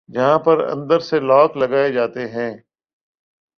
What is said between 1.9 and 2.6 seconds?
جاتے ہیں